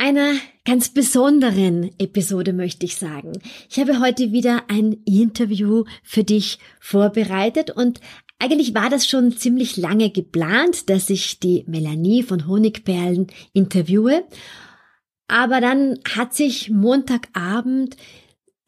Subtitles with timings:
[0.00, 0.32] einer
[0.64, 3.32] ganz besonderen Episode möchte ich sagen.
[3.68, 8.00] Ich habe heute wieder ein Interview für dich vorbereitet und
[8.38, 14.24] eigentlich war das schon ziemlich lange geplant, dass ich die Melanie von Honigperlen interviewe.
[15.28, 17.98] Aber dann hat sich Montagabend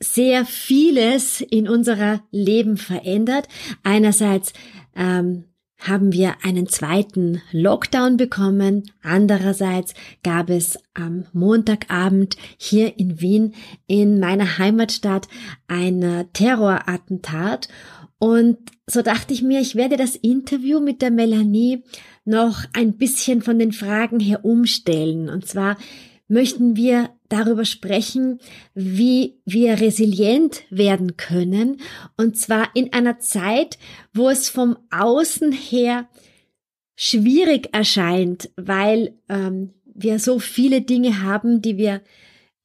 [0.00, 3.48] sehr vieles in unserer Leben verändert.
[3.82, 4.52] Einerseits
[4.94, 5.44] ähm,
[5.82, 8.84] haben wir einen zweiten Lockdown bekommen.
[9.02, 13.54] Andererseits gab es am Montagabend hier in Wien
[13.86, 15.28] in meiner Heimatstadt
[15.66, 17.68] ein Terrorattentat.
[18.18, 21.82] Und so dachte ich mir, ich werde das Interview mit der Melanie
[22.24, 25.28] noch ein bisschen von den Fragen her umstellen.
[25.28, 25.76] Und zwar
[26.28, 28.40] möchten wir darüber sprechen,
[28.74, 31.80] wie wir resilient werden können.
[32.16, 33.78] Und zwar in einer Zeit,
[34.12, 36.08] wo es vom Außen her
[36.94, 42.02] schwierig erscheint, weil ähm, wir so viele Dinge haben, die wir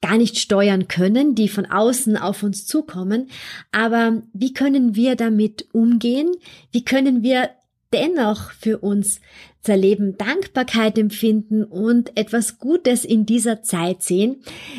[0.02, 3.30] gar nicht steuern können, die von außen auf uns zukommen.
[3.72, 6.32] Aber wie können wir damit umgehen?
[6.72, 7.50] Wie können wir
[7.94, 9.22] dennoch für uns
[9.76, 14.38] Leben Dankbarkeit empfinden und etwas Gutes in dieser Zeit sehen?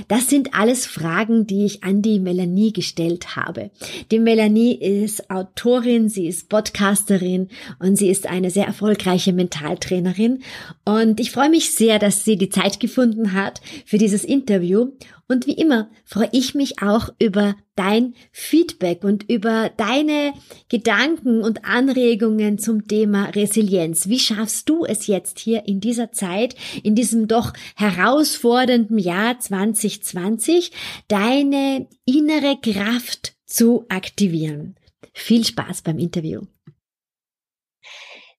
[0.09, 3.71] Das sind alles Fragen, die ich an die Melanie gestellt habe.
[4.11, 10.43] Die Melanie ist Autorin, sie ist Podcasterin und sie ist eine sehr erfolgreiche Mentaltrainerin.
[10.85, 14.93] Und ich freue mich sehr, dass sie die Zeit gefunden hat für dieses Interview
[15.29, 20.33] und wie immer freue ich mich auch über dein Feedback und über deine
[20.71, 24.09] Gedanken und Anregungen zum Thema Resilienz.
[24.09, 30.73] Wie schaffst du es jetzt hier in dieser Zeit, in diesem doch herausfordernden Jahr 2020,
[31.09, 34.77] deine innere Kraft zu aktivieren?
[35.13, 36.43] Viel Spaß beim Interview.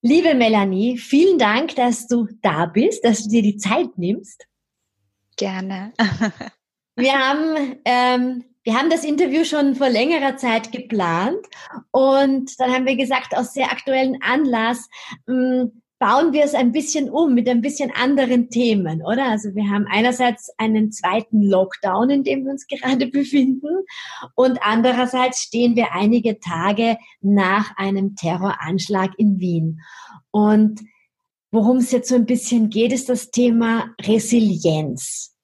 [0.01, 4.47] Liebe Melanie, vielen Dank, dass du da bist, dass du dir die Zeit nimmst.
[5.35, 5.93] Gerne.
[6.99, 11.45] Wir haben, ähm, wir haben das Interview schon vor längerer Zeit geplant
[11.91, 14.89] und dann haben wir gesagt, aus sehr aktuellen Anlass
[15.27, 19.25] ähm, bauen wir es ein bisschen um mit ein bisschen anderen Themen, oder?
[19.25, 23.85] Also wir haben einerseits einen zweiten Lockdown, in dem wir uns gerade befinden
[24.35, 29.81] und andererseits stehen wir einige Tage nach einem Terroranschlag in Wien.
[30.31, 30.81] Und
[31.51, 35.35] worum es jetzt so ein bisschen geht, ist das Thema Resilienz.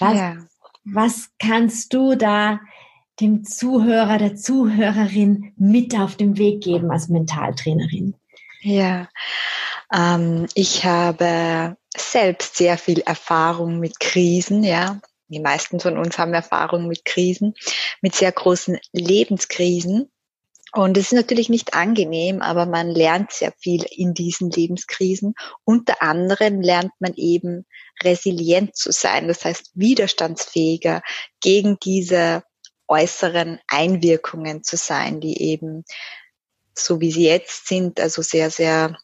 [0.00, 0.36] Was, ja.
[0.84, 2.60] Was kannst du da
[3.20, 8.14] dem Zuhörer, der Zuhörerin mit auf den Weg geben als Mentaltrainerin?
[8.60, 9.08] Ja,
[9.94, 15.00] ähm, ich habe selbst sehr viel Erfahrung mit Krisen, ja.
[15.28, 17.54] Die meisten von uns haben Erfahrung mit Krisen,
[18.02, 20.10] mit sehr großen Lebenskrisen.
[20.72, 25.34] Und es ist natürlich nicht angenehm, aber man lernt sehr viel in diesen Lebenskrisen.
[25.64, 27.64] Unter anderem lernt man eben
[28.02, 31.02] resilient zu sein, das heißt widerstandsfähiger
[31.40, 32.42] gegen diese
[32.88, 35.84] äußeren Einwirkungen zu sein, die eben
[36.76, 38.96] so wie sie jetzt sind, also sehr, sehr,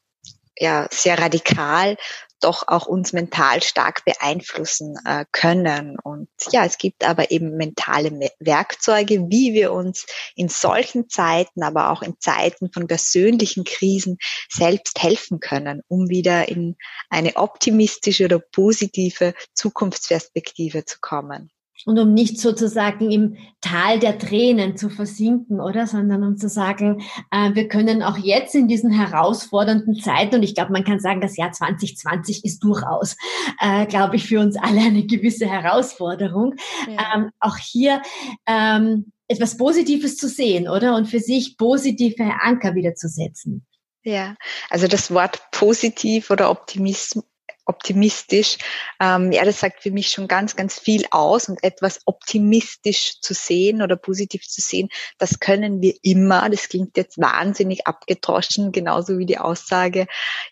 [0.57, 1.97] ja, sehr radikal
[2.41, 5.99] doch auch uns mental stark beeinflussen äh, können.
[5.99, 11.91] Und ja, es gibt aber eben mentale Werkzeuge, wie wir uns in solchen Zeiten, aber
[11.91, 14.19] auch in Zeiten von persönlichen Krisen
[14.49, 16.77] selbst helfen können, um wieder in
[17.09, 21.51] eine optimistische oder positive Zukunftsperspektive zu kommen
[21.87, 25.87] und um nicht sozusagen im Tal der Tränen zu versinken, oder?
[25.87, 30.55] Sondern um zu sagen, äh, wir können auch jetzt in diesen herausfordernden Zeiten, und ich
[30.55, 33.17] glaube, man kann sagen, das Jahr 2020 ist durchaus,
[33.61, 36.55] äh, glaube ich, für uns alle eine gewisse Herausforderung,
[36.89, 37.15] ja.
[37.15, 38.03] ähm, auch hier
[38.47, 40.97] ähm, etwas Positives zu sehen, oder?
[40.97, 43.67] Und für sich positive Anker wieder zu setzen.
[44.03, 44.35] Ja,
[44.71, 47.25] also das Wort positiv oder Optimismus
[47.71, 48.59] optimistisch.
[49.01, 53.33] Ähm, ja, das sagt für mich schon ganz, ganz viel aus und etwas optimistisch zu
[53.33, 54.89] sehen oder positiv zu sehen,
[55.19, 56.51] das können wir immer.
[56.51, 60.07] Das klingt jetzt wahnsinnig abgedroschen, genauso wie die Aussage,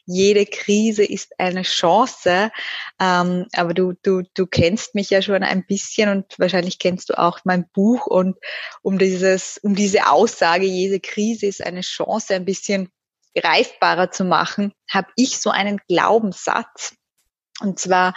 [0.06, 2.50] jede Krise ist eine Chance.
[3.00, 7.18] Ähm, aber du, du, du kennst mich ja schon ein bisschen und wahrscheinlich kennst du
[7.18, 8.36] auch mein Buch und
[8.82, 12.90] um dieses, um diese Aussage, jede Krise ist eine Chance, ein bisschen
[13.34, 16.94] greifbarer zu machen, habe ich so einen Glaubenssatz,
[17.60, 18.14] und zwar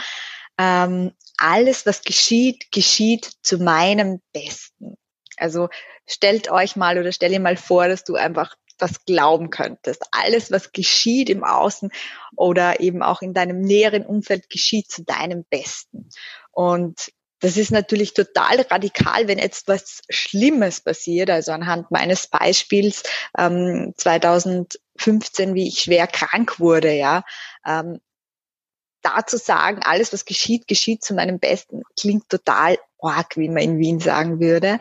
[0.57, 4.95] ähm, alles, was geschieht, geschieht zu meinem Besten.
[5.37, 5.69] Also
[6.05, 10.03] stellt euch mal oder stell dir mal vor, dass du einfach das glauben könntest.
[10.11, 11.91] Alles, was geschieht im Außen
[12.35, 16.09] oder eben auch in deinem näheren Umfeld, geschieht zu deinem Besten.
[16.51, 21.29] Und das ist natürlich total radikal, wenn jetzt was Schlimmes passiert.
[21.29, 23.03] Also anhand meines Beispiels
[23.37, 27.23] ähm, 2015, wie ich schwer krank wurde, ja.
[27.65, 27.99] Ähm,
[29.01, 33.63] da zu sagen, alles was geschieht, geschieht zu meinem Besten, klingt total arg, wie man
[33.63, 34.79] in Wien sagen würde.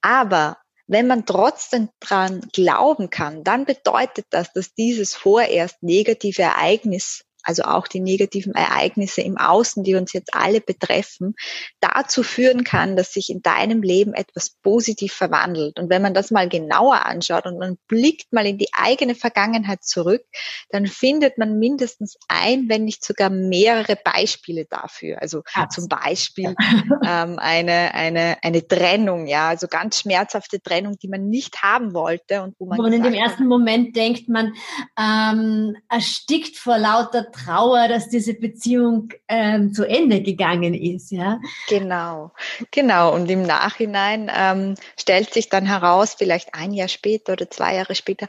[0.00, 7.24] Aber wenn man trotzdem dran glauben kann, dann bedeutet das, dass dieses vorerst negative Ereignis
[7.42, 11.34] also auch die negativen Ereignisse im Außen, die uns jetzt alle betreffen,
[11.80, 15.78] dazu führen kann, dass sich in deinem Leben etwas positiv verwandelt.
[15.78, 19.82] Und wenn man das mal genauer anschaut und man blickt mal in die eigene Vergangenheit
[19.82, 20.22] zurück,
[20.70, 25.20] dann findet man mindestens ein, wenn nicht sogar mehrere Beispiele dafür.
[25.20, 25.72] Also Absolut.
[25.72, 26.54] zum Beispiel
[27.06, 32.42] ähm, eine, eine, eine Trennung, ja, also ganz schmerzhafte Trennung, die man nicht haben wollte
[32.42, 34.54] und wo man, wo man in dem ersten Moment denkt, man
[34.98, 41.40] ähm, erstickt vor lauter Trauer, dass diese Beziehung ähm, zu Ende gegangen ist, ja.
[41.68, 42.32] Genau,
[42.70, 43.14] genau.
[43.14, 47.94] Und im Nachhinein ähm, stellt sich dann heraus, vielleicht ein Jahr später oder zwei Jahre
[47.94, 48.28] später,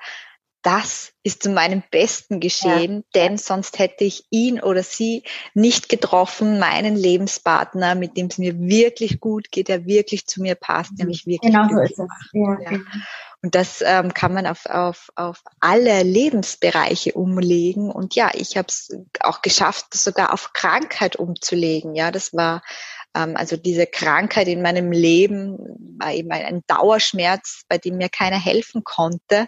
[0.64, 3.22] das ist zu meinem Besten geschehen, ja.
[3.22, 5.24] denn sonst hätte ich ihn oder sie
[5.54, 10.56] nicht getroffen, meinen Lebenspartner, mit dem es mir wirklich gut geht, der wirklich zu mir
[10.56, 12.10] passt, der mich wirklich genau so ist es.
[12.32, 12.80] Ja, ja.
[13.44, 17.92] Und das ähm, kann man auf, auf, auf alle Lebensbereiche umlegen.
[17.92, 21.94] Und ja, ich habe es auch geschafft, sogar auf Krankheit umzulegen.
[21.94, 22.64] Ja, das war
[23.14, 25.58] ähm, also diese Krankheit in meinem Leben
[26.00, 29.48] war eben ein, ein Dauerschmerz, bei dem mir keiner helfen konnte.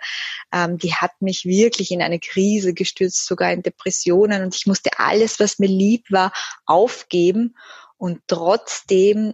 [0.52, 4.44] Ähm, die hat mich wirklich in eine Krise gestürzt, sogar in Depressionen.
[4.44, 6.32] Und ich musste alles, was mir lieb war,
[6.66, 7.56] aufgeben.
[7.98, 9.34] Und trotzdem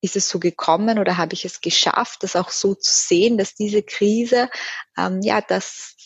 [0.00, 3.54] ist es so gekommen oder habe ich es geschafft, das auch so zu sehen, dass
[3.54, 4.50] diese Krise,
[4.98, 5.96] ähm, ja, dass,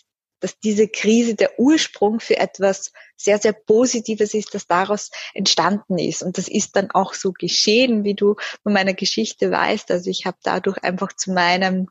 [0.41, 2.93] dass diese Krise der Ursprung für etwas
[3.23, 6.23] sehr, sehr Positives ist, das daraus entstanden ist.
[6.23, 9.91] Und das ist dann auch so geschehen, wie du von meiner Geschichte weißt.
[9.91, 11.89] Also ich habe dadurch einfach zu meinem,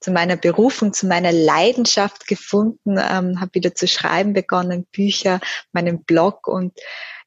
[0.00, 5.40] zu meiner Berufung, zu meiner Leidenschaft gefunden, ähm, habe wieder zu schreiben begonnen, Bücher,
[5.72, 6.72] meinen Blog und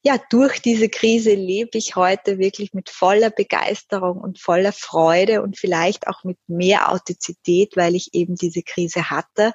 [0.02, 5.58] ja, durch diese Krise lebe ich heute wirklich mit voller Begeisterung und voller Freude und
[5.58, 9.52] vielleicht auch mit mehr Authentizität, weil ich eben diese Krise hatte.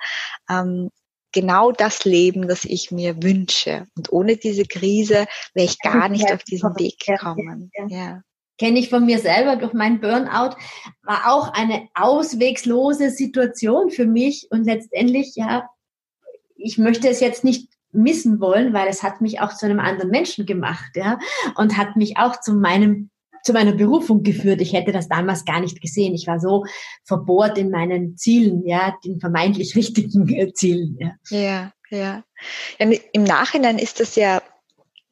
[0.49, 0.89] Ähm,
[1.31, 3.87] genau das Leben, das ich mir wünsche.
[3.95, 7.71] Und ohne diese Krise wäre ich gar nicht auf diesen Weg gekommen.
[7.87, 8.21] Ja.
[8.57, 10.55] Kenne ich von mir selber durch meinen Burnout,
[11.03, 15.67] war auch eine auswegslose Situation für mich und letztendlich, ja,
[16.55, 20.11] ich möchte es jetzt nicht missen wollen, weil es hat mich auch zu einem anderen
[20.11, 21.19] Menschen gemacht, ja,
[21.55, 23.10] und hat mich auch zu meinem
[23.43, 24.61] zu meiner Berufung geführt.
[24.61, 26.13] Ich hätte das damals gar nicht gesehen.
[26.13, 26.65] Ich war so
[27.05, 30.97] verbohrt in meinen Zielen, ja, den vermeintlich richtigen äh, Zielen.
[30.99, 31.73] Ja, ja.
[31.89, 32.23] ja.
[32.77, 34.41] Im Nachhinein ist das ja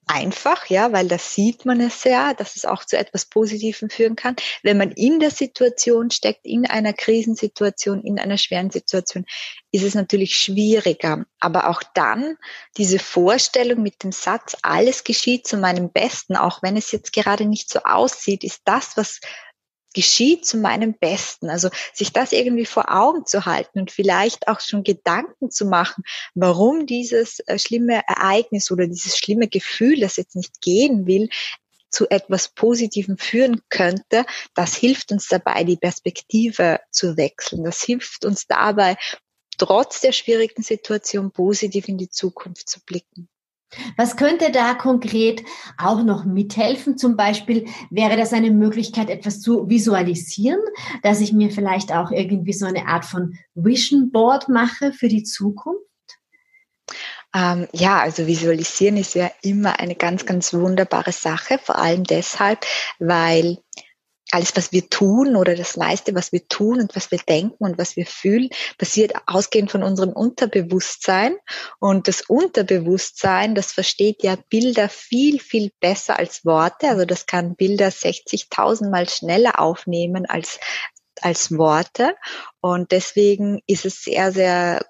[0.09, 4.15] einfach, ja, weil da sieht man es ja, dass es auch zu etwas Positivem führen
[4.15, 4.35] kann.
[4.63, 9.25] Wenn man in der Situation steckt, in einer Krisensituation, in einer schweren Situation,
[9.71, 11.25] ist es natürlich schwieriger.
[11.39, 12.37] Aber auch dann
[12.75, 17.45] diese Vorstellung mit dem Satz, alles geschieht zu meinem Besten, auch wenn es jetzt gerade
[17.45, 19.19] nicht so aussieht, ist das, was
[19.93, 21.49] geschieht zu meinem Besten.
[21.49, 26.03] Also sich das irgendwie vor Augen zu halten und vielleicht auch schon Gedanken zu machen,
[26.35, 31.29] warum dieses äh, schlimme Ereignis oder dieses schlimme Gefühl, das jetzt nicht gehen will,
[31.89, 37.63] zu etwas Positivem führen könnte, das hilft uns dabei, die Perspektive zu wechseln.
[37.63, 38.95] Das hilft uns dabei,
[39.57, 43.27] trotz der schwierigen Situation positiv in die Zukunft zu blicken.
[43.97, 45.43] Was könnte da konkret
[45.77, 46.97] auch noch mithelfen?
[46.97, 50.59] Zum Beispiel wäre das eine Möglichkeit, etwas zu visualisieren,
[51.03, 55.23] dass ich mir vielleicht auch irgendwie so eine Art von Vision Board mache für die
[55.23, 55.83] Zukunft?
[57.35, 62.65] Ähm, ja, also visualisieren ist ja immer eine ganz, ganz wunderbare Sache, vor allem deshalb,
[62.97, 63.59] weil
[64.31, 67.77] alles, was wir tun oder das meiste, was wir tun und was wir denken und
[67.77, 71.35] was wir fühlen, passiert ausgehend von unserem Unterbewusstsein.
[71.79, 76.89] Und das Unterbewusstsein, das versteht ja Bilder viel, viel besser als Worte.
[76.89, 80.59] Also das kann Bilder 60.000 Mal schneller aufnehmen als
[81.21, 82.15] als Worte.
[82.61, 84.85] Und deswegen ist es sehr, sehr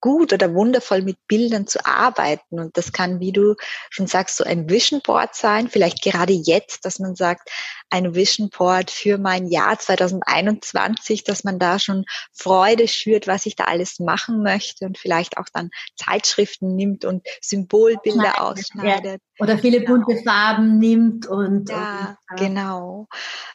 [0.00, 2.60] gut oder wundervoll mit Bildern zu arbeiten.
[2.60, 3.54] Und das kann, wie du
[3.90, 5.68] schon sagst, so ein Vision Board sein.
[5.68, 7.50] Vielleicht gerade jetzt, dass man sagt,
[7.90, 13.56] ein Vision Board für mein Jahr 2021, dass man da schon Freude schürt, was ich
[13.56, 19.22] da alles machen möchte und vielleicht auch dann Zeitschriften nimmt und Symbolbilder ausschneidet.
[19.38, 20.04] Oder viele genau.
[20.04, 21.70] bunte Farben nimmt und.
[21.70, 23.08] Ja, und, genau.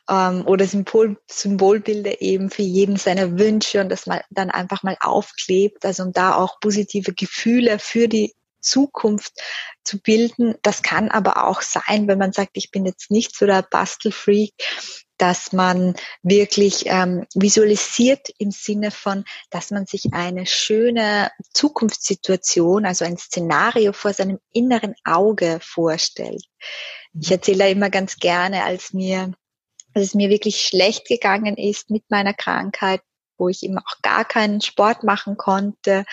[0.10, 4.98] Ähm, oder Symbol, Symbolbilder eben für jeden seiner Wünsche und das mal dann einfach mal
[5.00, 5.86] aufklebt.
[5.86, 9.34] Also um da auch positive Gefühle für die Zukunft
[9.84, 10.56] zu bilden.
[10.62, 14.54] Das kann aber auch sein, wenn man sagt, ich bin jetzt nicht so der Bastelfreak,
[15.24, 23.06] dass man wirklich ähm, visualisiert im Sinne von, dass man sich eine schöne Zukunftssituation, also
[23.06, 26.44] ein Szenario vor seinem inneren Auge vorstellt.
[27.18, 27.36] Ich mhm.
[27.36, 29.34] erzähle immer ganz gerne, als mir
[29.94, 33.00] als es mir wirklich schlecht gegangen ist mit meiner Krankheit,
[33.38, 36.03] wo ich eben auch gar keinen Sport machen konnte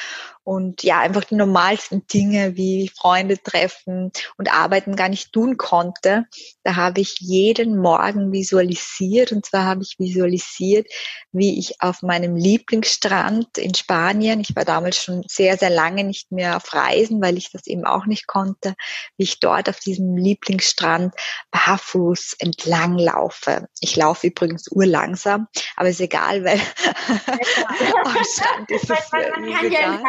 [0.43, 6.25] und ja, einfach die normalsten Dinge wie Freunde treffen und arbeiten gar nicht tun konnte.
[6.65, 10.87] Da habe ich jeden Morgen visualisiert und zwar habe ich visualisiert,
[11.33, 16.33] wie ich auf meinem Lieblingsstrand in Spanien, ich war damals schon sehr, sehr lange nicht
[16.33, 18.75] mehr auf Reisen, weil ich das eben auch nicht konnte,
[19.17, 21.15] wie ich dort auf diesem Lieblingsstrand
[21.51, 23.69] barfuß entlang laufe.
[23.81, 26.61] Ich laufe übrigens urlangsam, aber ist egal, weil
[28.05, 30.03] am Strand ist es man, man, kann ja in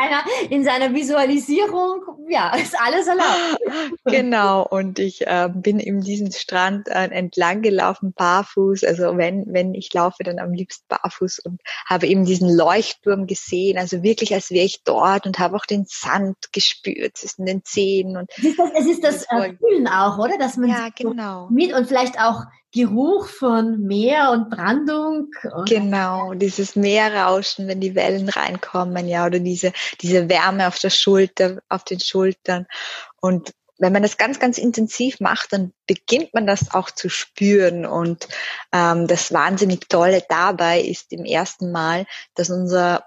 [0.49, 3.59] in seiner Visualisierung, ja, ist alles erlaubt.
[4.05, 8.83] genau, und ich äh, bin in diesem Strand äh, entlang gelaufen, barfuß.
[8.83, 13.77] Also wenn, wenn ich laufe, dann am liebsten barfuß und habe eben diesen Leuchtturm gesehen,
[13.77, 18.17] also wirklich als wäre ich dort und habe auch den Sand gespürt zwischen den Zehen.
[18.17, 20.37] Und es ist das, es ist das äh, Fühlen auch, oder?
[20.37, 21.47] Dass man ja, genau.
[21.49, 25.29] Mit und vielleicht auch Geruch von Meer und Brandung.
[25.51, 30.89] Und genau, dieses Meerrauschen, wenn die Wellen reinkommen, ja, oder diese, diese Wärme auf der
[30.89, 32.65] Schulter, auf den Schultern.
[33.19, 37.85] Und wenn man das ganz, ganz intensiv macht, dann beginnt man das auch zu spüren.
[37.85, 38.27] Und
[38.71, 43.03] ähm, das wahnsinnig Tolle dabei ist im ersten Mal, dass unser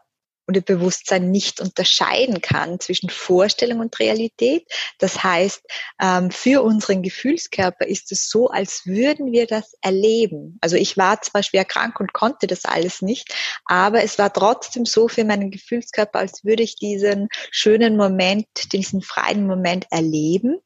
[0.47, 4.67] und ihr Bewusstsein nicht unterscheiden kann zwischen Vorstellung und Realität.
[4.99, 5.63] Das heißt,
[6.01, 10.59] ähm, für unseren Gefühlskörper ist es so, als würden wir das erleben.
[10.61, 13.35] Also ich war zwar schwer krank und konnte das alles nicht,
[13.65, 19.03] aber es war trotzdem so für meinen Gefühlskörper, als würde ich diesen schönen Moment, diesen
[19.03, 20.59] freien Moment erleben.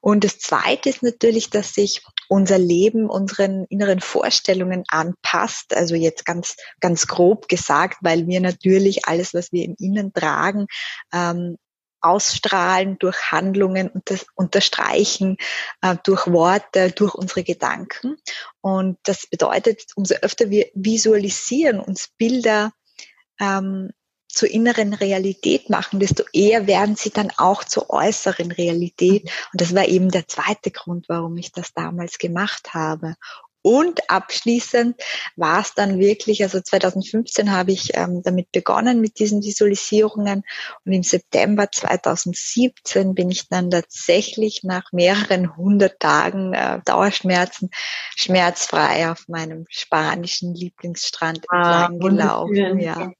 [0.00, 5.74] Und das Zweite ist natürlich, dass sich unser Leben unseren inneren Vorstellungen anpasst.
[5.74, 10.66] Also jetzt ganz, ganz grob gesagt, weil wir natürlich alles, was wir im Innen tragen,
[11.12, 11.56] ähm,
[12.00, 15.38] ausstrahlen durch Handlungen und das unterstreichen,
[15.82, 18.16] äh, durch Worte, durch unsere Gedanken.
[18.60, 22.72] Und das bedeutet, umso öfter wir visualisieren, uns Bilder
[23.40, 23.90] ähm,
[24.36, 29.24] zur inneren Realität machen, desto eher werden sie dann auch zur äußeren Realität.
[29.24, 29.30] Mhm.
[29.52, 33.14] Und das war eben der zweite Grund, warum ich das damals gemacht habe.
[33.66, 34.94] Und abschließend
[35.34, 40.44] war es dann wirklich, also 2015 habe ich ähm, damit begonnen mit diesen Visualisierungen
[40.84, 47.70] und im September 2017 bin ich dann tatsächlich nach mehreren hundert Tagen äh, Dauerschmerzen
[48.14, 52.78] schmerzfrei auf meinem spanischen Lieblingsstrand ah, entlang gelaufen.
[52.78, 53.10] Ja.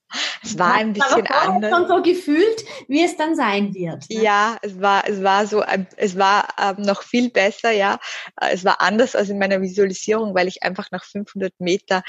[0.42, 1.70] Es war ein bisschen aber anders.
[1.70, 4.08] schon so gefühlt, wie es dann sein wird.
[4.08, 4.22] Ne?
[4.22, 5.62] Ja, es war, es war so,
[5.96, 7.98] es war ähm, noch viel besser, ja.
[8.40, 12.02] Äh, es war anders als in meiner Visualisierung, weil ich einfach nach 500 Meter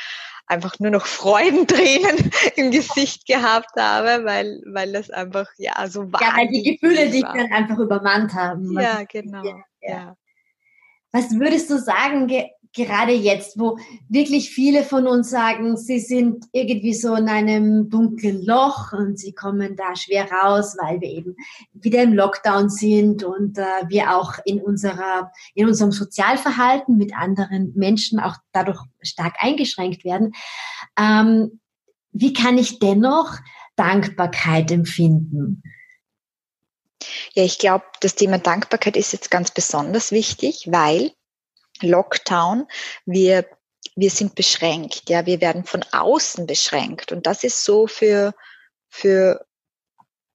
[0.46, 6.22] einfach nur noch Freudentränen im Gesicht gehabt habe, weil, weil das einfach, ja, so war.
[6.22, 8.80] Ja, weil die Gefühle dich dann einfach übermannt haben.
[8.80, 9.58] Ja, genau, ja.
[9.82, 10.18] ja.
[11.12, 12.27] Was würdest du sagen,
[12.74, 13.77] gerade jetzt, wo
[14.09, 19.33] wirklich viele von uns sagen, sie sind irgendwie so in einem dunklen Loch und sie
[19.33, 21.36] kommen da schwer raus, weil wir eben
[21.74, 27.74] wieder im Lockdown sind und äh, wir auch in unserer in unserem Sozialverhalten mit anderen
[27.75, 30.33] Menschen auch dadurch stark eingeschränkt werden.
[30.97, 31.59] Ähm,
[32.12, 33.38] wie kann ich dennoch
[33.75, 35.62] Dankbarkeit empfinden?
[37.33, 41.12] Ja, ich glaube, das Thema Dankbarkeit ist jetzt ganz besonders wichtig, weil
[41.84, 42.67] Lockdown,
[43.05, 43.46] wir,
[43.96, 47.12] wir sind beschränkt, ja, wir werden von außen beschränkt.
[47.12, 48.34] Und das ist so für,
[48.89, 49.46] für,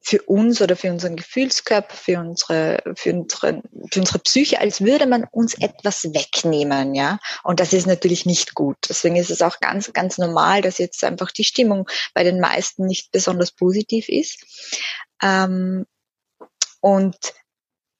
[0.01, 5.07] für uns oder für unseren Gefühlskörper, für unsere, für unsere, für unsere Psyche, als würde
[5.07, 7.19] man uns etwas wegnehmen, ja.
[7.45, 8.77] Und das ist natürlich nicht gut.
[8.89, 12.87] Deswegen ist es auch ganz, ganz normal, dass jetzt einfach die Stimmung bei den meisten
[12.87, 14.45] nicht besonders positiv ist.
[15.23, 15.87] Ähm,
[16.81, 17.17] und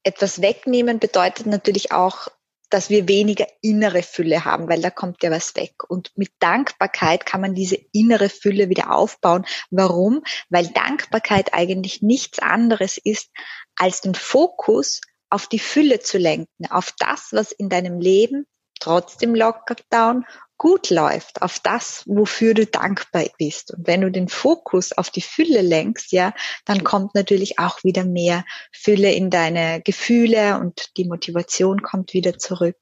[0.03, 2.29] etwas wegnehmen bedeutet natürlich auch
[2.73, 5.75] dass wir weniger innere Fülle haben, weil da kommt ja was weg.
[5.89, 9.45] Und mit Dankbarkeit kann man diese innere Fülle wieder aufbauen.
[9.71, 10.23] Warum?
[10.49, 13.31] Weil Dankbarkeit eigentlich nichts anderes ist,
[13.77, 15.01] als den Fokus
[15.31, 18.47] auf die Fülle zu lenken, auf das, was in deinem Leben
[18.83, 20.27] trotz dem Lockdown
[20.63, 23.75] gut läuft, auf das, wofür du dankbar bist.
[23.75, 26.33] Und wenn du den Fokus auf die Fülle lenkst, ja,
[26.65, 32.39] dann kommt natürlich auch wieder mehr Fülle in deine Gefühle und die Motivation kommt wieder
[32.39, 32.77] zurück.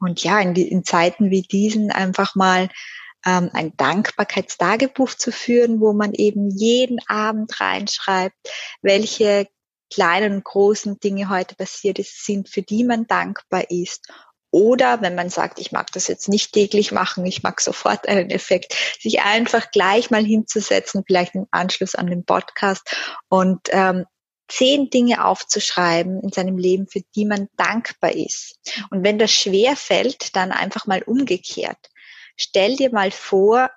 [0.00, 2.70] Und ja, in, die, in Zeiten wie diesen einfach mal
[3.24, 8.34] ähm, ein Dankbarkeitstagebuch zu führen, wo man eben jeden Abend reinschreibt,
[8.82, 9.46] welche
[9.94, 14.08] kleinen und großen Dinge heute passiert sind, für die man dankbar ist
[14.56, 18.30] oder wenn man sagt, ich mag das jetzt nicht täglich machen, ich mag sofort einen
[18.30, 22.96] Effekt, sich einfach gleich mal hinzusetzen, vielleicht im Anschluss an den Podcast
[23.28, 24.06] und ähm,
[24.48, 28.58] zehn Dinge aufzuschreiben in seinem Leben, für die man dankbar ist.
[28.88, 31.90] Und wenn das schwer fällt, dann einfach mal umgekehrt.
[32.38, 33.70] Stell dir mal vor,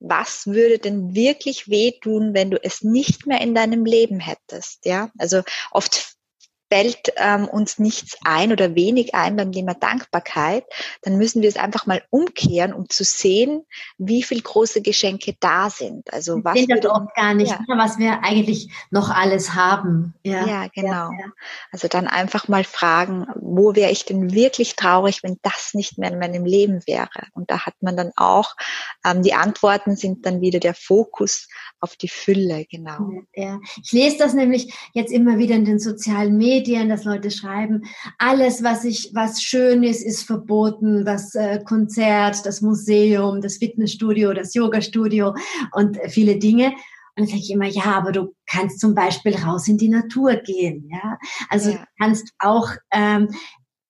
[0.00, 5.12] was würde denn wirklich wehtun, wenn du es nicht mehr in deinem Leben hättest, ja?
[5.18, 6.16] Also oft
[6.70, 10.64] fällt ähm, uns nichts ein oder wenig ein beim Thema Dankbarkeit,
[11.02, 13.64] dann müssen wir es einfach mal umkehren, um zu sehen,
[13.98, 16.12] wie viel große Geschenke da sind.
[16.12, 17.58] Also was wir das oft gar nicht, ja.
[17.68, 20.14] Ne, was wir eigentlich noch alles haben.
[20.22, 21.10] Ja, ja genau.
[21.10, 21.32] Ja,
[21.72, 26.12] also dann einfach mal fragen, wo wäre ich denn wirklich traurig, wenn das nicht mehr
[26.12, 27.08] in meinem Leben wäre?
[27.32, 28.54] Und da hat man dann auch
[29.04, 31.48] ähm, die Antworten sind dann wieder der Fokus
[31.80, 33.10] auf die Fülle, genau.
[33.34, 37.30] Ja, ich lese das nämlich jetzt immer wieder in den sozialen Medien Medien, dass Leute
[37.30, 37.84] schreiben,
[38.18, 41.06] alles, was ich, was schön ist, ist verboten.
[41.06, 45.34] Das äh, Konzert, das Museum, das Fitnessstudio, das Yogastudio
[45.72, 46.66] und viele Dinge.
[47.16, 50.36] Und dann sage ich immer, ja, aber du kannst zum Beispiel raus in die Natur
[50.36, 51.18] gehen, ja.
[51.48, 51.78] Also ja.
[51.78, 53.28] du kannst auch ähm,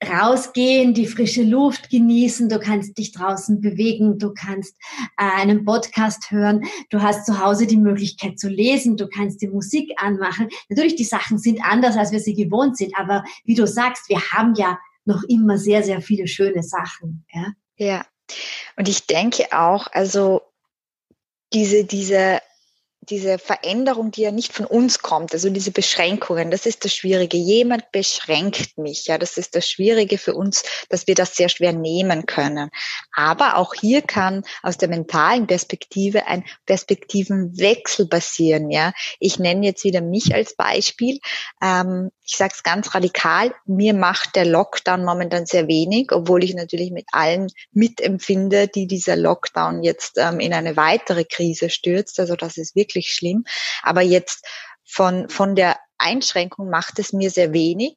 [0.07, 4.77] rausgehen, die frische Luft genießen, du kannst dich draußen bewegen, du kannst
[5.19, 9.49] äh, einen Podcast hören, du hast zu Hause die Möglichkeit zu lesen, du kannst die
[9.49, 10.49] Musik anmachen.
[10.69, 14.21] Natürlich, die Sachen sind anders, als wir sie gewohnt sind, aber wie du sagst, wir
[14.33, 17.25] haben ja noch immer sehr, sehr viele schöne Sachen.
[17.33, 18.07] Ja, ja.
[18.77, 20.43] und ich denke auch, also
[21.53, 22.41] diese, diese
[23.11, 27.37] diese Veränderung, die ja nicht von uns kommt, also diese Beschränkungen, das ist das Schwierige.
[27.37, 31.73] Jemand beschränkt mich, ja, das ist das Schwierige für uns, dass wir das sehr schwer
[31.73, 32.71] nehmen können.
[33.13, 38.93] Aber auch hier kann aus der mentalen Perspektive ein Perspektivenwechsel passieren, ja.
[39.19, 41.19] Ich nenne jetzt wieder mich als Beispiel.
[41.63, 46.55] Ähm, ich sage es ganz radikal, mir macht der Lockdown momentan sehr wenig, obwohl ich
[46.55, 52.21] natürlich mit allen mitempfinde, die dieser Lockdown jetzt ähm, in eine weitere Krise stürzt.
[52.21, 53.45] Also das ist wirklich schlimm.
[53.83, 54.45] Aber jetzt
[54.85, 57.97] von, von der Einschränkung macht es mir sehr wenig.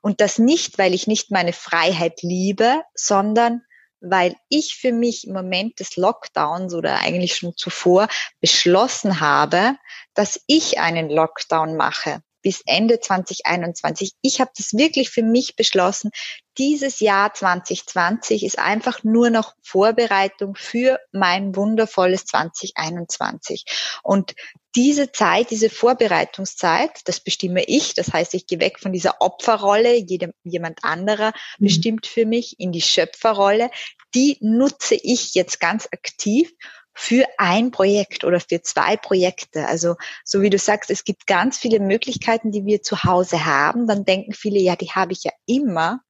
[0.00, 3.62] Und das nicht, weil ich nicht meine Freiheit liebe, sondern
[4.00, 8.08] weil ich für mich im Moment des Lockdowns oder eigentlich schon zuvor
[8.40, 9.76] beschlossen habe,
[10.12, 14.12] dass ich einen Lockdown mache bis Ende 2021.
[14.20, 16.10] Ich habe das wirklich für mich beschlossen.
[16.58, 23.64] Dieses Jahr 2020 ist einfach nur noch Vorbereitung für mein wundervolles 2021.
[24.02, 24.34] Und
[24.76, 27.94] diese Zeit, diese Vorbereitungszeit, das bestimme ich.
[27.94, 31.64] Das heißt, ich gehe weg von dieser Opferrolle, jedem, jemand anderer mhm.
[31.64, 33.70] bestimmt für mich in die Schöpferrolle.
[34.14, 36.52] Die nutze ich jetzt ganz aktiv
[36.94, 39.66] für ein Projekt oder für zwei Projekte.
[39.66, 43.86] Also so wie du sagst, es gibt ganz viele Möglichkeiten, die wir zu Hause haben.
[43.86, 46.00] Dann denken viele, ja, die habe ich ja immer.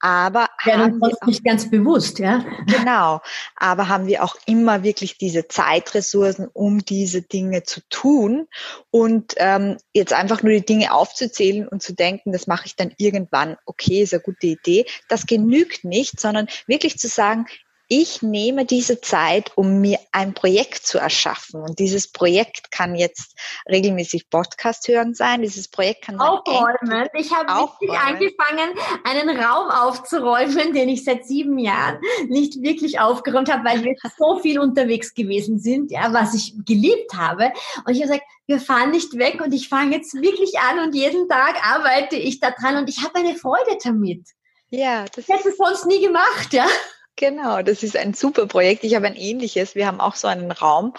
[0.00, 2.44] Aber ja, haben wir auch, nicht ganz bewusst, ja.
[2.66, 3.20] Genau.
[3.56, 8.46] Aber haben wir auch immer wirklich diese Zeitressourcen, um diese Dinge zu tun
[8.90, 12.92] und ähm, jetzt einfach nur die Dinge aufzuzählen und zu denken, das mache ich dann
[12.98, 13.56] irgendwann.
[13.64, 14.84] Okay, ist eine gute Idee.
[15.08, 17.46] Das genügt nicht, sondern wirklich zu sagen,
[17.88, 21.62] ich nehme diese Zeit, um mir ein Projekt zu erschaffen.
[21.62, 23.38] Und dieses Projekt kann jetzt
[23.70, 25.42] regelmäßig Podcast hören sein.
[25.42, 27.08] Dieses Projekt kann aufräumen.
[27.14, 33.52] Ich habe wirklich angefangen, einen Raum aufzuräumen, den ich seit sieben Jahren nicht wirklich aufgeräumt
[33.52, 37.52] habe, weil wir so viel unterwegs gewesen sind, ja, was ich geliebt habe.
[37.86, 40.94] Und ich habe gesagt, wir fahren nicht weg und ich fange jetzt wirklich an und
[40.94, 44.22] jeden Tag arbeite ich da dran und ich habe eine Freude damit.
[44.70, 46.66] Ja, das ich hätte es sonst nie gemacht, ja.
[47.16, 48.84] Genau, das ist ein super Projekt.
[48.84, 49.74] Ich habe ein ähnliches.
[49.74, 50.92] Wir haben auch so einen Raum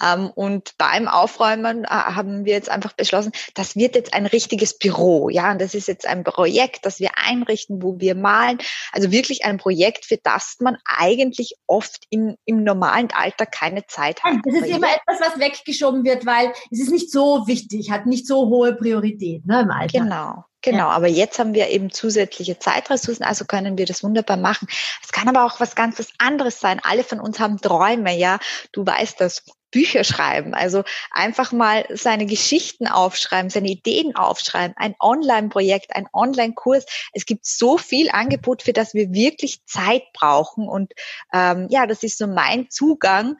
[0.00, 4.78] ähm, und beim Aufräumen äh, haben wir jetzt einfach beschlossen, das wird jetzt ein richtiges
[4.78, 5.28] Büro.
[5.28, 8.58] Ja, und das ist jetzt ein Projekt, das wir einrichten, wo wir malen.
[8.92, 14.22] Also wirklich ein Projekt, für das man eigentlich oft im, im normalen Alter keine Zeit
[14.22, 14.36] hat.
[14.44, 18.28] Das ist immer etwas, was weggeschoben wird, weil es ist nicht so wichtig, hat nicht
[18.28, 19.98] so hohe Priorität ne, im Alter.
[19.98, 20.44] Genau.
[20.64, 20.88] Genau, ja.
[20.88, 24.66] aber jetzt haben wir eben zusätzliche Zeitressourcen, also können wir das wunderbar machen.
[25.02, 26.80] Es kann aber auch was ganz was anderes sein.
[26.82, 28.38] Alle von uns haben Träume, ja.
[28.72, 29.44] Du weißt das.
[29.70, 36.86] Bücher schreiben, also einfach mal seine Geschichten aufschreiben, seine Ideen aufschreiben, ein Online-Projekt, ein Online-Kurs.
[37.12, 40.68] Es gibt so viel Angebot, für das wir wirklich Zeit brauchen.
[40.68, 40.92] Und
[41.32, 43.36] ähm, ja, das ist so mein Zugang,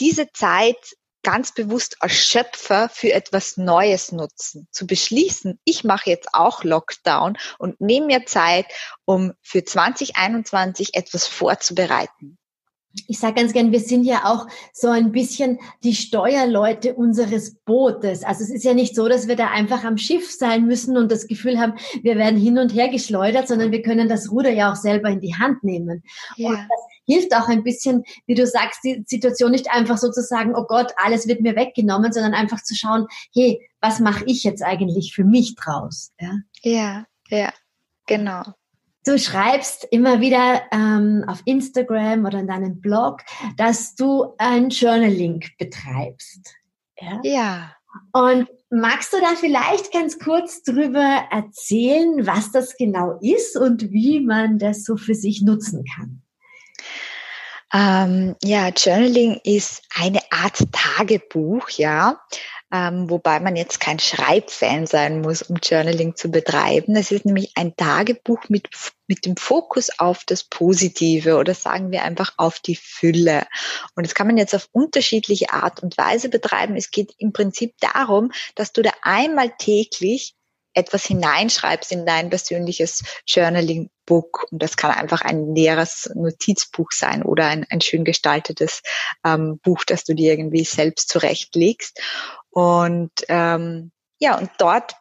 [0.00, 0.78] diese Zeit
[1.22, 7.38] ganz bewusst als Schöpfer für etwas Neues nutzen, zu beschließen, ich mache jetzt auch Lockdown
[7.58, 8.66] und nehme mir Zeit,
[9.04, 12.38] um für 2021 etwas vorzubereiten.
[13.06, 18.22] Ich sage ganz gern, wir sind ja auch so ein bisschen die Steuerleute unseres Bootes.
[18.24, 21.10] Also es ist ja nicht so, dass wir da einfach am Schiff sein müssen und
[21.10, 24.72] das Gefühl haben, wir werden hin und her geschleudert, sondern wir können das Ruder ja
[24.72, 26.02] auch selber in die Hand nehmen.
[26.36, 26.50] Ja.
[26.50, 30.22] Und das hilft auch ein bisschen, wie du sagst, die Situation nicht einfach so zu
[30.22, 34.44] sagen, oh Gott, alles wird mir weggenommen, sondern einfach zu schauen, hey, was mache ich
[34.44, 36.12] jetzt eigentlich für mich draus?
[36.20, 37.52] Ja, ja, ja
[38.06, 38.42] genau.
[39.04, 43.22] Du schreibst immer wieder ähm, auf Instagram oder in deinem Blog,
[43.56, 46.54] dass du ein Journaling betreibst.
[47.00, 47.20] Ja.
[47.24, 47.76] ja.
[48.12, 54.20] Und magst du da vielleicht ganz kurz drüber erzählen, was das genau ist und wie
[54.20, 56.22] man das so für sich nutzen kann?
[57.74, 62.20] Ähm, ja, Journaling ist eine Art Tagebuch, ja,
[62.72, 66.96] ähm, wobei man jetzt kein Schreibfan sein muss, um Journaling zu betreiben.
[66.96, 68.68] Es ist nämlich ein Tagebuch mit,
[69.06, 73.46] mit dem Fokus auf das Positive oder sagen wir einfach auf die Fülle.
[73.94, 76.74] Und das kann man jetzt auf unterschiedliche Art und Weise betreiben.
[76.74, 80.34] Es geht im Prinzip darum, dass du da einmal täglich
[80.74, 84.46] etwas hineinschreibst in dein persönliches Journaling-Book.
[84.50, 88.80] Und das kann einfach ein leeres Notizbuch sein oder ein, ein schön gestaltetes
[89.24, 92.00] ähm, Buch, das du dir irgendwie selbst zurechtlegst.
[92.52, 94.94] Und ähm, ja, und dort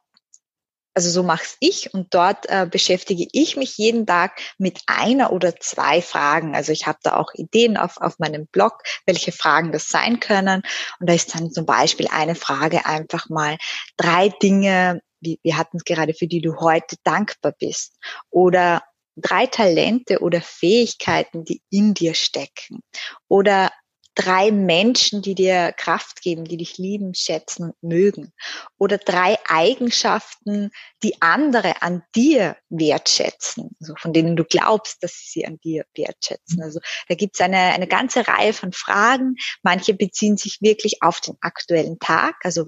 [0.94, 5.56] also so mach's ich und dort äh, beschäftige ich mich jeden Tag mit einer oder
[5.58, 6.56] zwei Fragen.
[6.56, 10.64] Also ich habe da auch Ideen auf, auf meinem Blog, welche Fragen das sein können.
[11.00, 13.58] Und da ist dann zum Beispiel eine Frage einfach mal
[13.98, 17.98] drei Dinge, wie wir hatten es gerade, für die du heute dankbar bist.
[18.30, 18.84] Oder
[19.16, 22.82] drei Talente oder Fähigkeiten, die in dir stecken.
[23.30, 23.72] Oder
[24.16, 28.34] drei Menschen, die dir Kraft geben, die dich lieben, schätzen und mögen.
[28.78, 30.72] Oder drei Eigenschaften,
[31.04, 35.86] die andere an dir wertschätzen, also von denen du glaubst, dass sie sie an dir
[35.96, 36.62] wertschätzen.
[36.62, 39.36] Also da gibt es eine, eine ganze Reihe von Fragen.
[39.64, 42.68] Manche beziehen sich wirklich auf den aktuellen Tag, also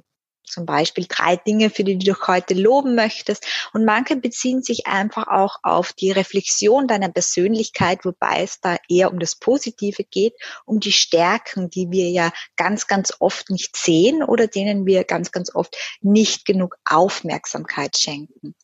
[0.53, 3.45] zum Beispiel drei Dinge, für die du heute loben möchtest.
[3.73, 9.11] Und manche beziehen sich einfach auch auf die Reflexion deiner Persönlichkeit, wobei es da eher
[9.11, 10.35] um das Positive geht,
[10.65, 15.31] um die Stärken, die wir ja ganz, ganz oft nicht sehen oder denen wir ganz,
[15.31, 18.55] ganz oft nicht genug Aufmerksamkeit schenken.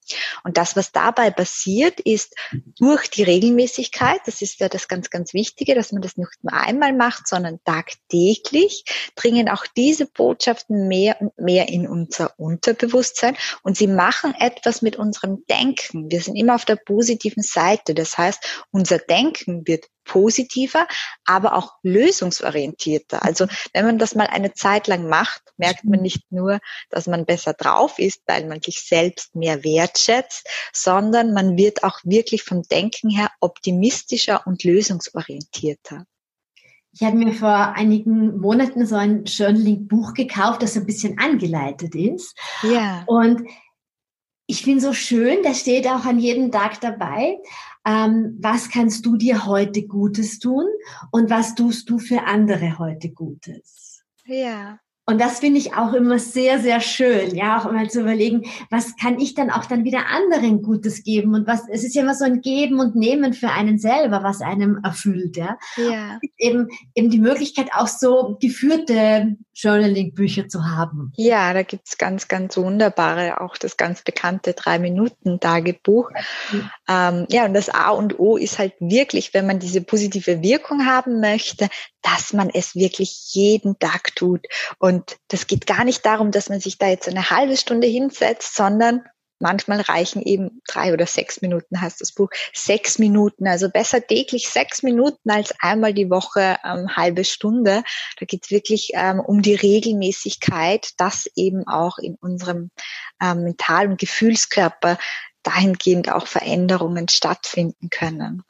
[0.43, 2.36] Und das, was dabei passiert, ist
[2.80, 6.54] durch die Regelmäßigkeit, das ist ja das ganz, ganz Wichtige, dass man das nicht nur
[6.54, 8.84] einmal macht, sondern tagtäglich,
[9.15, 14.96] dringen auch diese Botschaften mehr und mehr in unser Unterbewusstsein und sie machen etwas mit
[14.96, 16.10] unserem Denken.
[16.12, 17.94] Wir sind immer auf der positiven Seite.
[17.94, 20.88] Das heißt, unser Denken wird positiver,
[21.24, 23.24] aber auch lösungsorientierter.
[23.24, 27.26] Also wenn man das mal eine Zeit lang macht, merkt man nicht nur, dass man
[27.26, 32.63] besser drauf ist, weil man sich selbst mehr wertschätzt, sondern man wird auch wirklich vom
[32.63, 36.06] Denken her optimistischer und lösungsorientierter.
[36.91, 42.36] Ich habe mir vor einigen Monaten so ein Journaling-Buch gekauft, das ein bisschen angeleitet ist.
[42.63, 43.04] Ja.
[43.06, 43.43] Und
[44.47, 47.38] ich finde so schön, da steht auch an jedem Tag dabei,
[47.86, 50.65] ähm, was kannst du dir heute Gutes tun
[51.12, 54.04] und was tust du für andere heute Gutes.
[54.25, 54.80] Ja.
[55.10, 58.95] Und das finde ich auch immer sehr, sehr schön, ja, auch immer zu überlegen, was
[58.95, 62.13] kann ich dann auch dann wieder anderen Gutes geben und was, es ist ja immer
[62.13, 65.58] so ein Geben und Nehmen für einen selber, was einem erfüllt, ja.
[65.78, 66.19] Ja.
[66.38, 71.12] Eben, eben die Möglichkeit auch so geführte Journaling-Bücher zu haben.
[71.15, 76.12] Ja, da gibt's ganz, ganz wunderbare, auch das ganz bekannte Drei-Minuten-Tagebuch.
[76.52, 76.72] Mhm.
[76.88, 80.86] Ähm, ja, und das A und O ist halt wirklich, wenn man diese positive Wirkung
[80.86, 81.67] haben möchte,
[82.02, 84.45] dass man es wirklich jeden Tag tut.
[84.80, 88.56] Und das geht gar nicht darum, dass man sich da jetzt eine halbe Stunde hinsetzt,
[88.56, 89.04] sondern
[89.39, 92.30] manchmal reichen eben drei oder sechs Minuten, heißt das Buch.
[92.54, 97.84] Sechs Minuten, also besser täglich sechs Minuten als einmal die Woche ähm, halbe Stunde.
[98.19, 102.69] Da geht es wirklich ähm, um die Regelmäßigkeit, dass eben auch in unserem
[103.21, 104.97] ähm, mentalen Gefühlskörper
[105.43, 108.43] dahingehend auch Veränderungen stattfinden können.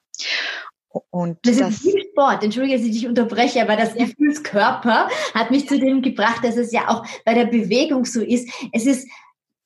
[1.12, 2.43] Und das, das ist wie Sport.
[2.43, 6.71] Entschuldige, dass ich dich unterbreche, aber das Gefühlskörper hat mich zu dem gebracht, dass es
[6.71, 8.49] ja auch bei der Bewegung so ist.
[8.73, 9.08] Es ist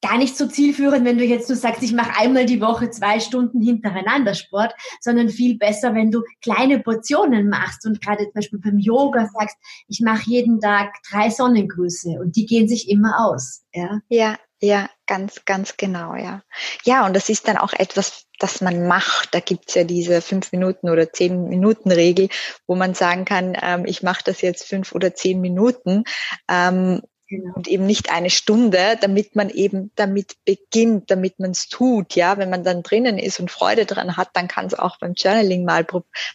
[0.04, 3.20] gar nicht so zielführend, wenn du jetzt nur sagst, ich mache einmal die Woche zwei
[3.20, 8.60] Stunden hintereinander Sport, sondern viel besser, wenn du kleine Portionen machst und gerade zum Beispiel
[8.60, 9.56] beim Yoga sagst,
[9.88, 13.64] ich mache jeden Tag drei Sonnengrüße und die gehen sich immer aus.
[13.74, 16.44] Ja, ja, ja ganz, ganz genau, ja.
[16.84, 19.34] Ja, und das ist dann auch etwas, das man macht.
[19.34, 22.28] Da gibt's ja diese fünf Minuten oder zehn Minuten Regel,
[22.68, 26.04] wo man sagen kann, ähm, ich mache das jetzt fünf oder zehn Minuten.
[26.50, 27.02] Ähm,
[27.34, 27.54] Genau.
[27.56, 32.14] Und eben nicht eine Stunde, damit man eben damit beginnt, damit man es tut.
[32.14, 35.14] Ja, wenn man dann drinnen ist und Freude dran hat, dann kann es auch beim
[35.16, 35.84] Journaling mal,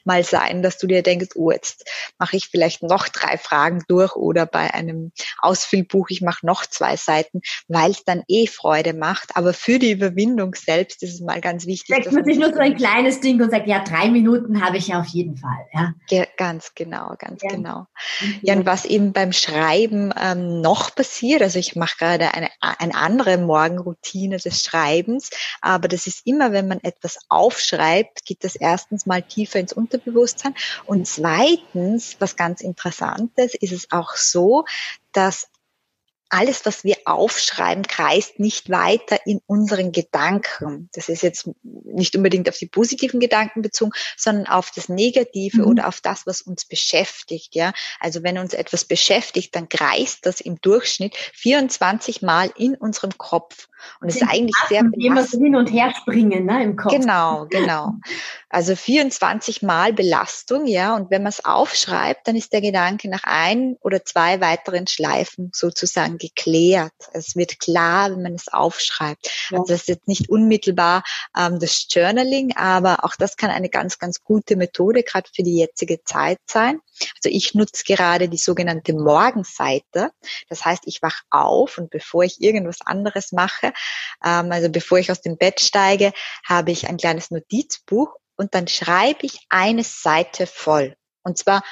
[0.04, 4.16] mal sein, dass du dir denkst, oh, jetzt mache ich vielleicht noch drei Fragen durch
[4.16, 9.36] oder bei einem Ausfüllbuch, ich mache noch zwei Seiten, weil es dann eh Freude macht.
[9.36, 11.94] Aber für die Überwindung selbst ist es mal ganz wichtig.
[11.94, 14.88] Vielleicht muss ich nur so ein kleines Ding und sage, ja, drei Minuten habe ich
[14.88, 15.66] ja auf jeden Fall.
[15.72, 17.50] Ja, ja ganz genau, ganz ja.
[17.50, 17.86] genau.
[18.20, 18.38] Mhm.
[18.42, 21.42] Ja, und was eben beim Schreiben ähm, noch passiert.
[21.42, 26.68] Also ich mache gerade eine, eine andere Morgenroutine des Schreibens, aber das ist immer, wenn
[26.68, 30.54] man etwas aufschreibt, geht das erstens mal tiefer ins Unterbewusstsein
[30.86, 34.64] und zweitens, was ganz interessantes, ist es auch so,
[35.12, 35.48] dass
[36.30, 40.88] alles, was wir aufschreiben, kreist nicht weiter in unseren Gedanken.
[40.92, 45.66] Das ist jetzt nicht unbedingt auf die positiven Gedanken bezogen, sondern auf das Negative mhm.
[45.66, 47.54] oder auf das, was uns beschäftigt.
[47.54, 53.16] Ja, also wenn uns etwas beschäftigt, dann kreist das im Durchschnitt 24 Mal in unserem
[53.16, 53.68] Kopf.
[54.00, 56.92] Und es ist eigentlich sehr immer so hin und her springen ne, im Kopf.
[56.92, 57.94] Genau, genau.
[58.48, 60.96] Also 24 Mal Belastung, ja.
[60.96, 65.50] Und wenn man es aufschreibt, dann ist der Gedanke nach ein oder zwei weiteren Schleifen
[65.54, 66.92] sozusagen geklärt.
[67.12, 69.30] Es wird klar, wenn man es aufschreibt.
[69.50, 69.58] Ja.
[69.58, 71.02] Also das ist jetzt nicht unmittelbar
[71.36, 75.56] ähm, das Journaling, aber auch das kann eine ganz, ganz gute Methode gerade für die
[75.56, 76.80] jetzige Zeit sein.
[77.16, 80.10] Also ich nutze gerade die sogenannte Morgenseite.
[80.48, 83.67] Das heißt, ich wach auf und bevor ich irgendwas anderes mache,
[84.24, 86.12] ähm, also bevor ich aus dem Bett steige,
[86.44, 90.96] habe ich ein kleines Notizbuch und dann schreibe ich eine Seite voll.
[91.22, 91.62] Und zwar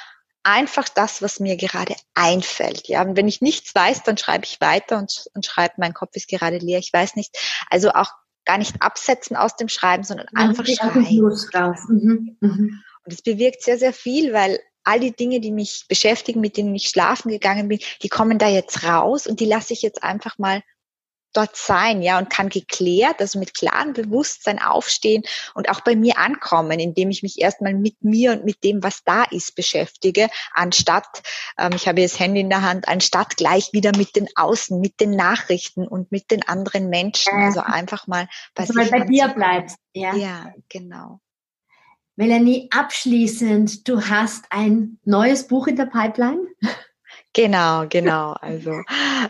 [0.43, 2.87] einfach das, was mir gerade einfällt.
[2.87, 6.15] Ja, und wenn ich nichts weiß, dann schreibe ich weiter und, und schreibe, mein Kopf
[6.15, 7.35] ist gerade leer, ich weiß nicht.
[7.69, 8.11] Also auch
[8.45, 11.03] gar nicht absetzen aus dem Schreiben, sondern ja, einfach schreiben.
[11.89, 12.37] Mhm.
[12.39, 12.83] Mhm.
[13.03, 16.73] Und es bewirkt sehr, sehr viel, weil all die Dinge, die mich beschäftigen, mit denen
[16.73, 20.37] ich schlafen gegangen bin, die kommen da jetzt raus und die lasse ich jetzt einfach
[20.37, 20.63] mal
[21.37, 25.23] dort sein, ja, und kann geklärt, also mit klarem Bewusstsein aufstehen
[25.53, 29.03] und auch bei mir ankommen, indem ich mich erstmal mit mir und mit dem, was
[29.03, 31.21] da ist, beschäftige, anstatt,
[31.57, 34.99] ähm, ich habe jetzt Handy in der Hand, anstatt gleich wieder mit den Außen, mit
[34.99, 39.77] den Nachrichten und mit den anderen Menschen, also einfach mal bei, also bei dir bleibst,
[39.93, 40.15] ja.
[40.15, 41.19] Ja, genau.
[42.15, 46.47] Melanie, abschließend, du hast ein neues Buch in der Pipeline?
[47.37, 48.35] Genau, genau.
[48.41, 48.71] Also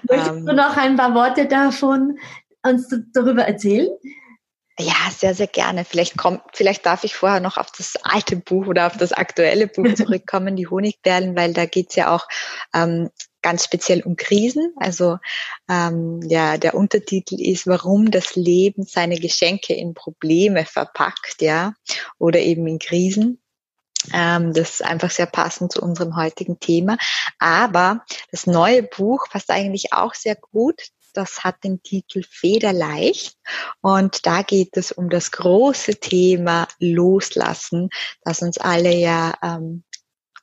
[0.10, 2.18] möchtest ähm, du noch ein paar Worte davon
[2.64, 3.90] uns darüber erzählen?
[4.80, 5.86] Ja, sehr, sehr gerne.
[5.86, 9.68] Vielleicht kommt, vielleicht darf ich vorher noch auf das alte Buch oder auf das aktuelle
[9.68, 12.28] Buch zurückkommen, die Honigperlen, weil da geht's ja auch
[12.74, 13.10] ähm,
[13.42, 14.74] ganz speziell um Krisen.
[14.78, 15.18] Also
[15.70, 21.74] ähm, ja, der Untertitel ist, warum das Leben seine Geschenke in Probleme verpackt, ja,
[22.20, 23.42] oder eben in Krisen.
[24.14, 26.98] Ähm, das ist einfach sehr passend zu unserem heutigen Thema.
[27.40, 30.82] Aber das neue Buch passt eigentlich auch sehr gut.
[31.14, 33.38] Das hat den Titel Federleicht
[33.82, 37.90] und da geht es um das große Thema Loslassen,
[38.22, 39.84] das uns alle ja ähm,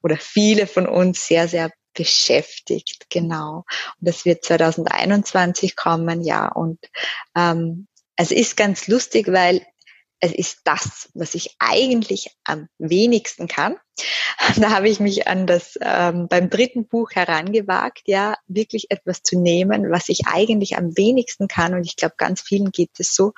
[0.02, 3.64] oder viele von uns sehr, sehr beschäftigt, genau.
[4.00, 6.48] Und das wird 2021 kommen, ja.
[6.48, 6.78] Und
[7.36, 9.64] ähm, es ist ganz lustig, weil
[10.20, 13.76] es ist das, was ich eigentlich am wenigsten kann.
[14.58, 19.38] Da habe ich mich an das ähm, beim dritten Buch herangewagt, ja, wirklich etwas zu
[19.38, 21.74] nehmen, was ich eigentlich am wenigsten kann.
[21.74, 23.32] Und ich glaube, ganz vielen geht es so.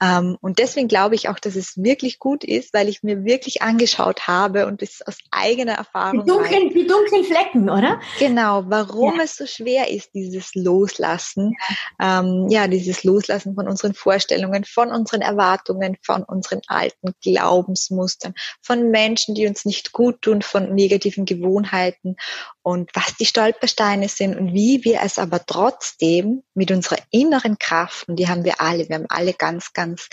[0.00, 3.62] Ähm, und deswegen glaube ich auch, dass es wirklich gut ist, weil ich mir wirklich
[3.62, 6.24] angeschaut habe und es aus eigener Erfahrung.
[6.24, 8.00] Die dunklen, die dunklen Flecken, oder?
[8.18, 9.24] Genau, warum ja.
[9.24, 11.54] es so schwer ist, dieses Loslassen.
[12.00, 12.20] Ja.
[12.20, 18.90] Ähm, ja, dieses Loslassen von unseren Vorstellungen, von unseren Erwartungen, von unseren alten Glaubensmustern, von
[18.90, 22.16] Menschen, die uns nicht gut tun, von negativen Gewohnheiten
[22.62, 28.08] und was die Stolpersteine sind und wie wir es aber trotzdem mit unserer inneren Kraft,
[28.08, 30.08] und die haben wir alle, wir haben alle ganz, ganz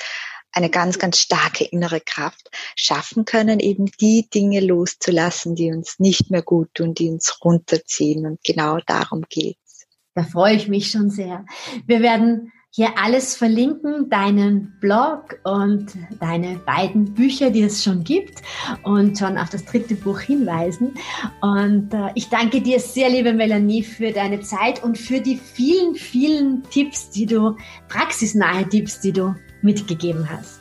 [0.52, 6.32] eine ganz, ganz starke innere Kraft schaffen können, eben die Dinge loszulassen, die uns nicht
[6.32, 8.26] mehr gut tun, die uns runterziehen.
[8.26, 9.86] Und genau darum geht's.
[10.16, 11.46] Da freue ich mich schon sehr.
[11.86, 15.88] Wir werden hier alles verlinken, deinen Blog und
[16.20, 18.42] deine beiden Bücher, die es schon gibt
[18.84, 20.94] und schon auf das dritte Buch hinweisen.
[21.42, 25.96] Und äh, ich danke dir sehr, liebe Melanie, für deine Zeit und für die vielen,
[25.96, 27.56] vielen Tipps, die du,
[27.88, 30.60] praxisnahe Tipps, die du mitgegeben hast.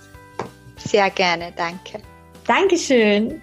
[0.77, 2.01] Sehr gerne, danke.
[2.47, 3.41] Dankeschön.